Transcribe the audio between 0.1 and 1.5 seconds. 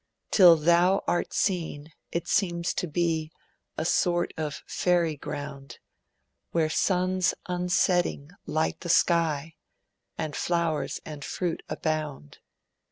'Till Thou art